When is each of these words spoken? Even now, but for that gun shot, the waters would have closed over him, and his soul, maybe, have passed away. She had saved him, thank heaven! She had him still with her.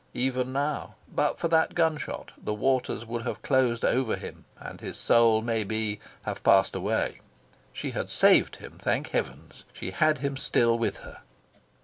Even 0.15 0.51
now, 0.51 0.95
but 1.13 1.37
for 1.37 1.47
that 1.49 1.75
gun 1.75 1.95
shot, 1.95 2.31
the 2.43 2.55
waters 2.55 3.05
would 3.05 3.21
have 3.21 3.43
closed 3.43 3.85
over 3.85 4.15
him, 4.15 4.45
and 4.59 4.81
his 4.81 4.97
soul, 4.97 5.43
maybe, 5.43 5.99
have 6.23 6.41
passed 6.43 6.75
away. 6.75 7.19
She 7.71 7.91
had 7.91 8.09
saved 8.09 8.55
him, 8.55 8.79
thank 8.81 9.09
heaven! 9.09 9.51
She 9.71 9.91
had 9.91 10.17
him 10.17 10.37
still 10.37 10.75
with 10.75 10.97
her. 11.05 11.21